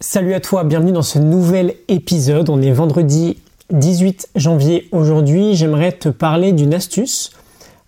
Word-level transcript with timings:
Salut 0.00 0.32
à 0.32 0.38
toi, 0.38 0.62
bienvenue 0.62 0.92
dans 0.92 1.02
ce 1.02 1.18
nouvel 1.18 1.74
épisode. 1.88 2.50
On 2.50 2.62
est 2.62 2.70
vendredi 2.70 3.36
18 3.70 4.28
janvier 4.36 4.86
aujourd'hui. 4.92 5.56
J'aimerais 5.56 5.90
te 5.90 6.08
parler 6.08 6.52
d'une 6.52 6.72
astuce 6.72 7.32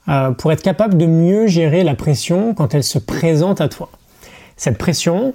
euh, 0.09 0.33
pour 0.33 0.51
être 0.51 0.63
capable 0.63 0.97
de 0.97 1.07
mieux 1.07 1.47
gérer 1.47 1.85
la 1.85 1.95
pression 1.95 2.53
quand 2.53 2.75
elle 2.75 2.83
se 2.83 2.99
présente 2.99 3.61
à 3.61 3.69
toi. 3.69 3.91
Cette 4.57 4.77
pression, 4.77 5.35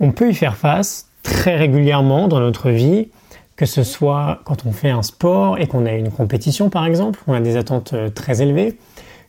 on 0.00 0.10
peut 0.10 0.30
y 0.30 0.34
faire 0.34 0.56
face 0.56 1.06
très 1.22 1.54
régulièrement 1.54 2.26
dans 2.26 2.40
notre 2.40 2.70
vie, 2.70 3.10
que 3.54 3.64
ce 3.64 3.84
soit 3.84 4.40
quand 4.44 4.66
on 4.66 4.72
fait 4.72 4.90
un 4.90 5.04
sport 5.04 5.56
et 5.58 5.68
qu'on 5.68 5.86
a 5.86 5.92
une 5.92 6.10
compétition 6.10 6.68
par 6.68 6.84
exemple, 6.84 7.20
on 7.28 7.32
a 7.32 7.40
des 7.40 7.56
attentes 7.56 7.92
euh, 7.92 8.10
très 8.10 8.42
élevées, 8.42 8.76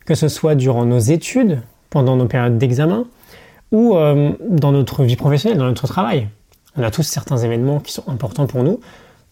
que 0.06 0.16
ce 0.16 0.26
soit 0.26 0.56
durant 0.56 0.86
nos 0.86 0.98
études, 0.98 1.62
pendant 1.88 2.16
nos 2.16 2.26
périodes 2.26 2.58
d'examen, 2.58 3.04
ou 3.70 3.94
euh, 3.94 4.32
dans 4.48 4.72
notre 4.72 5.04
vie 5.04 5.14
professionnelle, 5.14 5.58
dans 5.58 5.66
notre 5.66 5.86
travail. 5.86 6.26
On 6.76 6.82
a 6.82 6.90
tous 6.90 7.02
certains 7.02 7.38
événements 7.38 7.80
qui 7.80 7.92
sont 7.92 8.08
importants 8.08 8.46
pour 8.46 8.62
nous, 8.62 8.80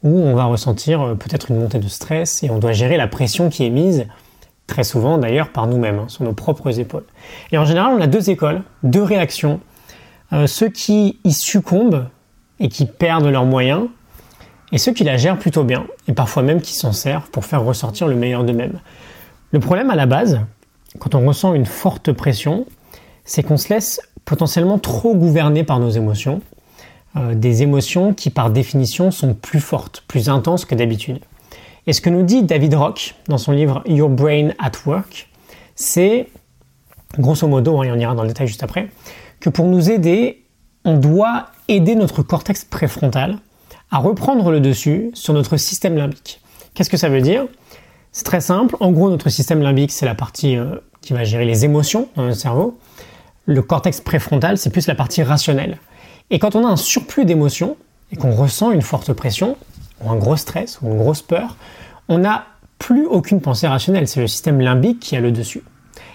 où 0.03 0.09
on 0.09 0.35
va 0.35 0.45
ressentir 0.45 1.01
euh, 1.01 1.15
peut-être 1.15 1.51
une 1.51 1.59
montée 1.59 1.79
de 1.79 1.89
stress 1.89 2.43
et 2.43 2.51
on 2.51 2.59
doit 2.59 2.73
gérer 2.73 2.97
la 2.97 3.09
pression 3.09 3.49
qui 3.49 3.65
est 3.65 3.71
mise, 3.71 4.07
très 4.67 4.85
souvent 4.85 5.19
d'ailleurs 5.19 5.51
par 5.51 5.67
nous-mêmes, 5.67 6.01
hein, 6.01 6.09
sur 6.09 6.25
nos 6.25 6.33
propres 6.33 6.79
épaules. 6.79 7.05
Et 7.53 7.59
en 7.59 7.65
général, 7.65 7.95
on 7.97 8.01
a 8.01 8.07
deux 8.07 8.31
écoles, 8.31 8.63
deux 8.83 9.03
réactions. 9.03 9.61
Euh, 10.33 10.47
ceux 10.47 10.69
qui 10.69 11.19
y 11.25 11.33
succombent 11.33 12.09
et 12.61 12.69
qui 12.69 12.87
perdent 12.87 13.27
leurs 13.27 13.47
moyens, 13.47 13.87
et 14.73 14.79
ceux 14.79 14.93
qui 14.93 15.05
la 15.05 15.17
gèrent 15.17 15.39
plutôt 15.39 15.65
bien, 15.65 15.87
et 16.09 16.13
parfois 16.13 16.43
même 16.43 16.61
qui 16.61 16.75
s'en 16.75 16.93
servent 16.93 17.31
pour 17.31 17.45
faire 17.45 17.65
ressortir 17.65 18.07
le 18.07 18.15
meilleur 18.15 18.45
d'eux-mêmes. 18.45 18.81
Le 19.53 19.61
problème 19.61 19.89
à 19.91 19.97
la 19.97 20.05
base, 20.05 20.41
quand 20.99 21.15
on 21.15 21.27
ressent 21.27 21.55
une 21.55 21.65
forte 21.65 22.13
pression, 22.13 22.67
c'est 23.25 23.43
qu'on 23.43 23.57
se 23.57 23.73
laisse 23.73 24.01
potentiellement 24.25 24.79
trop 24.79 25.15
gouverner 25.15 25.65
par 25.65 25.81
nos 25.81 25.89
émotions, 25.89 26.43
euh, 27.17 27.35
des 27.35 27.63
émotions 27.63 28.15
qui 28.15 28.31
par 28.31 28.51
définition 28.51 29.11
sont 29.11 29.35
plus 29.35 29.61
fortes, 29.61 30.05
plus 30.09 30.29
intenses 30.29 30.65
que 30.65 30.75
d'habitude. 30.75 31.21
Et 31.87 31.93
ce 31.93 32.01
que 32.01 32.11
nous 32.11 32.23
dit 32.23 32.43
David 32.43 32.75
Rock 32.75 33.15
dans 33.29 33.39
son 33.39 33.53
livre 33.53 33.83
Your 33.87 34.11
Brain 34.11 34.51
at 34.59 34.73
Work, 34.85 35.29
c'est, 35.75 36.29
grosso 37.19 37.47
modo, 37.49 37.81
hein, 37.81 37.85
et 37.85 37.93
on 37.93 37.97
ira 37.97 38.15
dans 38.15 38.23
le 38.23 38.29
détail 38.29 38.47
juste 38.47 38.63
après, 38.63 38.91
que 39.41 39.49
pour 39.49 39.67
nous 39.67 39.91
aider, 39.91 40.45
on 40.85 40.97
doit 40.97 41.47
aider 41.69 41.95
notre 41.95 42.23
cortex 42.23 42.65
préfrontal 42.65 43.39
à 43.91 43.99
reprendre 43.99 44.51
le 44.51 44.61
dessus 44.61 45.11
sur 45.15 45.33
notre 45.33 45.57
système 45.57 45.97
limbique. 45.97 46.41
Qu'est-ce 46.75 46.91
que 46.91 46.97
ça 46.97 47.09
veut 47.09 47.23
dire? 47.23 47.47
C'est 48.13 48.25
très 48.25 48.41
simple. 48.41 48.77
En 48.81 48.91
gros, 48.91 49.09
notre 49.11 49.31
système 49.31 49.63
limbique, 49.63 49.93
c'est 49.93 50.07
la 50.07 50.15
partie 50.15 50.57
euh, 50.57 50.77
qui 51.01 51.13
va 51.13 51.25
gérer 51.25 51.45
les 51.45 51.65
émotions 51.65 52.09
dans 52.17 52.25
notre 52.25 52.39
cerveau. 52.39 52.79
Le 53.47 53.63
cortex 53.63 54.01
préfrontal, 54.01 54.59
c'est 54.59 54.71
plus 54.71 54.87
la 54.87 54.95
partie 54.95 55.23
rationnelle. 55.23 55.79
Et 56.31 56.39
quand 56.39 56.55
on 56.55 56.67
a 56.67 56.71
un 56.71 56.77
surplus 56.77 57.25
d'émotions 57.25 57.77
et 58.13 58.17
qu'on 58.17 58.35
ressent 58.35 58.71
une 58.71 58.83
forte 58.83 59.13
pression, 59.13 59.57
ou 60.03 60.11
un 60.11 60.17
gros 60.17 60.37
stress, 60.37 60.81
ou 60.83 60.89
une 60.89 60.99
grosse 60.99 61.23
peur, 61.23 61.57
on 62.09 62.19
n'a 62.19 62.47
plus 62.79 63.07
aucune 63.07 63.41
pensée 63.41 63.67
rationnelle. 63.67 64.07
C'est 64.07 64.21
le 64.21 64.29
système 64.29 64.61
limbique 64.61 65.01
qui 65.01 65.17
a 65.17 65.21
le 65.21 65.33
dessus. 65.33 65.63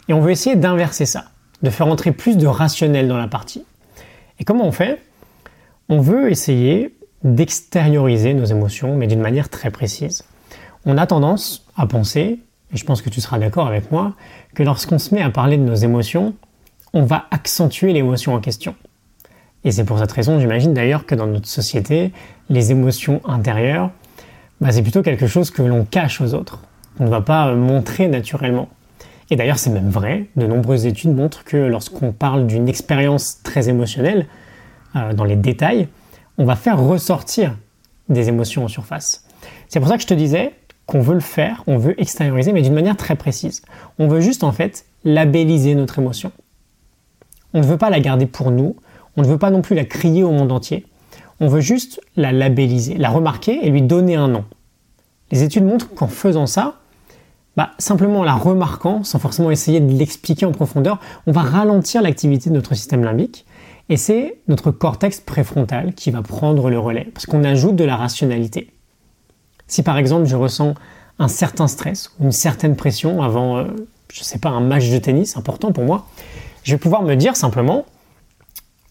Et 0.07 0.13
on 0.13 0.21
veut 0.21 0.31
essayer 0.31 0.55
d'inverser 0.55 1.05
ça, 1.05 1.25
de 1.61 1.69
faire 1.69 1.87
entrer 1.87 2.11
plus 2.11 2.37
de 2.37 2.47
rationnel 2.47 3.07
dans 3.07 3.17
la 3.17 3.27
partie. 3.27 3.63
Et 4.39 4.43
comment 4.43 4.65
on 4.65 4.71
fait? 4.71 5.01
On 5.89 5.99
veut 5.99 6.31
essayer 6.31 6.95
d'extérioriser 7.23 8.33
nos 8.33 8.45
émotions, 8.45 8.95
mais 8.95 9.07
d'une 9.07 9.21
manière 9.21 9.49
très 9.49 9.71
précise. 9.71 10.23
On 10.85 10.97
a 10.97 11.07
tendance 11.07 11.65
à 11.77 11.85
penser, 11.85 12.39
et 12.73 12.77
je 12.77 12.85
pense 12.85 13.01
que 13.01 13.09
tu 13.09 13.21
seras 13.21 13.39
d'accord 13.39 13.67
avec 13.67 13.91
moi, 13.91 14.13
que 14.55 14.63
lorsqu'on 14.63 14.99
se 14.99 15.13
met 15.13 15.21
à 15.21 15.29
parler 15.29 15.57
de 15.57 15.63
nos 15.63 15.75
émotions, 15.75 16.33
on 16.93 17.03
va 17.03 17.25
accentuer 17.31 17.93
l'émotion 17.93 18.33
en 18.33 18.39
question. 18.39 18.75
Et 19.65 19.71
c'est 19.71 19.85
pour 19.85 19.99
cette 19.99 20.11
raison, 20.11 20.39
j'imagine 20.39 20.73
d'ailleurs, 20.73 21.05
que 21.05 21.15
dans 21.15 21.27
notre 21.27 21.47
société, 21.47 22.11
les 22.49 22.71
émotions 22.71 23.21
intérieures, 23.25 23.91
bah, 24.59 24.71
c'est 24.71 24.81
plutôt 24.81 25.01
quelque 25.01 25.27
chose 25.27 25.51
que 25.51 25.61
l'on 25.61 25.85
cache 25.85 26.21
aux 26.21 26.33
autres. 26.33 26.59
On 26.99 27.05
ne 27.05 27.09
va 27.09 27.21
pas 27.21 27.53
montrer 27.55 28.07
naturellement. 28.07 28.69
Et 29.29 29.35
d'ailleurs, 29.35 29.57
c'est 29.57 29.69
même 29.69 29.89
vrai. 29.89 30.27
De 30.35 30.45
nombreuses 30.45 30.85
études 30.85 31.15
montrent 31.15 31.43
que 31.43 31.57
lorsqu'on 31.57 32.11
parle 32.11 32.45
d'une 32.45 32.67
expérience 32.67 33.41
très 33.41 33.69
émotionnelle, 33.69 34.27
euh, 34.95 35.13
dans 35.13 35.23
les 35.23 35.35
détails, 35.35 35.87
on 36.37 36.45
va 36.45 36.55
faire 36.55 36.79
ressortir 36.79 37.57
des 38.09 38.29
émotions 38.29 38.65
en 38.65 38.67
surface. 38.67 39.25
C'est 39.69 39.79
pour 39.79 39.89
ça 39.89 39.95
que 39.95 40.03
je 40.03 40.07
te 40.07 40.13
disais 40.13 40.53
qu'on 40.85 41.01
veut 41.01 41.13
le 41.13 41.19
faire, 41.19 41.63
on 41.67 41.77
veut 41.77 41.99
extérioriser, 41.99 42.51
mais 42.51 42.61
d'une 42.61 42.73
manière 42.73 42.97
très 42.97 43.15
précise. 43.15 43.61
On 43.97 44.07
veut 44.07 44.19
juste 44.19 44.43
en 44.43 44.51
fait 44.51 44.85
labelliser 45.03 45.75
notre 45.75 45.99
émotion. 45.99 46.31
On 47.53 47.59
ne 47.59 47.65
veut 47.65 47.77
pas 47.77 47.89
la 47.89 47.99
garder 47.99 48.25
pour 48.25 48.51
nous, 48.51 48.75
on 49.17 49.21
ne 49.21 49.27
veut 49.27 49.37
pas 49.37 49.51
non 49.51 49.61
plus 49.61 49.75
la 49.75 49.85
crier 49.85 50.23
au 50.23 50.31
monde 50.31 50.51
entier. 50.51 50.85
On 51.39 51.47
veut 51.47 51.61
juste 51.61 52.01
la 52.15 52.31
labelliser, 52.31 52.95
la 52.95 53.09
remarquer 53.09 53.65
et 53.65 53.69
lui 53.69 53.81
donner 53.81 54.15
un 54.15 54.27
nom. 54.27 54.45
Les 55.31 55.43
études 55.43 55.65
montrent 55.65 55.93
qu'en 55.93 56.07
faisant 56.07 56.45
ça, 56.45 56.79
bah, 57.55 57.71
simplement 57.77 58.21
en 58.21 58.23
la 58.23 58.35
remarquant, 58.35 59.03
sans 59.03 59.19
forcément 59.19 59.51
essayer 59.51 59.79
de 59.79 59.91
l'expliquer 59.93 60.45
en 60.45 60.51
profondeur, 60.51 60.99
on 61.27 61.31
va 61.31 61.41
ralentir 61.41 62.01
l'activité 62.01 62.49
de 62.49 62.55
notre 62.55 62.73
système 62.75 63.03
limbique. 63.03 63.45
Et 63.89 63.97
c'est 63.97 64.39
notre 64.47 64.71
cortex 64.71 65.19
préfrontal 65.19 65.93
qui 65.93 66.09
va 66.09 66.21
prendre 66.21 66.69
le 66.69 66.79
relais, 66.79 67.09
parce 67.13 67.25
qu'on 67.25 67.43
ajoute 67.43 67.75
de 67.75 67.83
la 67.83 67.97
rationalité. 67.97 68.71
Si 69.67 69.83
par 69.83 69.97
exemple 69.97 70.25
je 70.25 70.35
ressens 70.35 70.73
un 71.19 71.27
certain 71.27 71.67
stress 71.67 72.11
ou 72.19 72.25
une 72.25 72.31
certaine 72.31 72.75
pression 72.75 73.21
avant, 73.21 73.57
euh, 73.57 73.65
je 74.11 74.21
ne 74.21 74.23
sais 74.23 74.39
pas, 74.39 74.49
un 74.49 74.61
match 74.61 74.89
de 74.89 74.97
tennis 74.97 75.37
important 75.37 75.71
pour 75.71 75.83
moi, 75.83 76.07
je 76.63 76.71
vais 76.71 76.79
pouvoir 76.79 77.03
me 77.03 77.15
dire 77.15 77.35
simplement, 77.35 77.85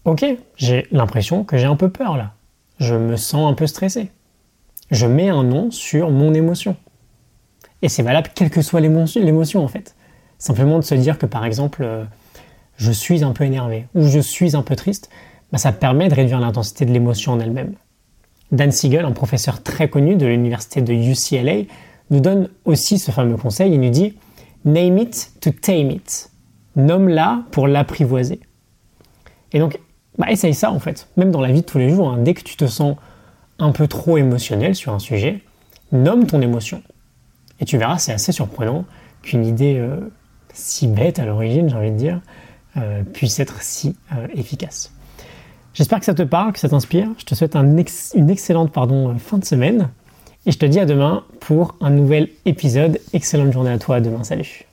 Ok, 0.05 0.25
j'ai 0.57 0.85
l'impression 0.91 1.45
que 1.45 1.57
j'ai 1.57 1.65
un 1.65 1.77
peu 1.77 1.89
peur 1.89 2.17
là. 2.17 2.33
Je 2.79 2.95
me 2.95 3.15
sens 3.15 3.49
un 3.49 3.53
peu 3.53 3.67
stressé. 3.67 4.09
Je 4.91 5.07
mets 5.07 5.29
un 5.29 5.43
nom 5.43 5.71
sur 5.71 6.09
mon 6.09 6.33
émotion. 6.33 6.75
Et 7.81 7.89
c'est 7.89 8.03
valable 8.03 8.29
quelle 8.35 8.49
que 8.49 8.61
soit 8.61 8.81
l'émotion 8.81 9.63
en 9.63 9.67
fait. 9.67 9.95
Simplement 10.37 10.77
de 10.77 10.83
se 10.83 10.95
dire 10.95 11.17
que 11.17 11.25
par 11.25 11.45
exemple, 11.45 11.83
euh, 11.83 12.03
je 12.75 12.91
suis 12.91 13.23
un 13.23 13.31
peu 13.31 13.45
énervé 13.45 13.87
ou 13.95 14.05
je 14.05 14.19
suis 14.19 14.57
un 14.57 14.61
peu 14.61 14.75
triste, 14.75 15.09
bah, 15.53 15.57
ça 15.57 15.71
permet 15.71 16.09
de 16.09 16.15
réduire 16.15 16.39
l'intensité 16.39 16.85
de 16.85 16.91
l'émotion 16.91 17.31
en 17.31 17.39
elle-même. 17.39 17.75
Dan 18.51 18.71
Siegel, 18.71 19.05
un 19.05 19.11
professeur 19.11 19.63
très 19.63 19.89
connu 19.89 20.15
de 20.15 20.25
l'université 20.25 20.81
de 20.81 20.93
UCLA, 20.93 21.63
nous 22.09 22.19
donne 22.19 22.49
aussi 22.65 22.99
ce 22.99 23.11
fameux 23.11 23.37
conseil. 23.37 23.73
Il 23.73 23.79
nous 23.79 23.89
dit 23.89 24.15
Name 24.65 24.97
it 24.97 25.31
to 25.39 25.51
tame 25.51 25.91
it. 25.91 26.29
Nomme-la 26.75 27.43
pour 27.51 27.67
l'apprivoiser. 27.67 28.41
Et 29.53 29.59
donc, 29.59 29.79
bah, 30.17 30.31
essaye 30.31 30.53
ça 30.53 30.71
en 30.71 30.79
fait, 30.79 31.07
même 31.17 31.31
dans 31.31 31.41
la 31.41 31.51
vie 31.51 31.61
de 31.61 31.65
tous 31.65 31.79
les 31.79 31.89
jours. 31.89 32.09
Hein. 32.09 32.17
Dès 32.19 32.33
que 32.33 32.43
tu 32.43 32.55
te 32.55 32.65
sens 32.65 32.97
un 33.59 33.71
peu 33.71 33.87
trop 33.87 34.17
émotionnel 34.17 34.75
sur 34.75 34.93
un 34.93 34.99
sujet, 34.99 35.41
nomme 35.91 36.25
ton 36.25 36.41
émotion. 36.41 36.81
Et 37.59 37.65
tu 37.65 37.77
verras, 37.77 37.97
c'est 37.97 38.13
assez 38.13 38.31
surprenant 38.31 38.85
qu'une 39.21 39.45
idée 39.45 39.77
euh, 39.77 40.11
si 40.53 40.87
bête 40.87 41.19
à 41.19 41.25
l'origine, 41.25 41.69
j'ai 41.69 41.75
envie 41.75 41.91
de 41.91 41.97
dire, 41.97 42.19
euh, 42.77 43.03
puisse 43.03 43.39
être 43.39 43.61
si 43.61 43.95
euh, 44.13 44.27
efficace. 44.35 44.91
J'espère 45.73 45.99
que 45.99 46.05
ça 46.05 46.13
te 46.13 46.23
parle, 46.23 46.53
que 46.53 46.59
ça 46.59 46.69
t'inspire. 46.69 47.07
Je 47.17 47.25
te 47.25 47.33
souhaite 47.33 47.55
une 47.55 48.29
excellente 48.29 48.71
pardon, 48.71 49.17
fin 49.17 49.39
de 49.39 49.45
semaine. 49.45 49.89
Et 50.45 50.51
je 50.51 50.59
te 50.59 50.65
dis 50.65 50.79
à 50.79 50.85
demain 50.85 51.23
pour 51.39 51.75
un 51.81 51.89
nouvel 51.89 52.29
épisode. 52.45 52.99
Excellente 53.13 53.53
journée 53.53 53.71
à 53.71 53.79
toi. 53.79 53.99
Demain. 54.01 54.23
Salut. 54.23 54.65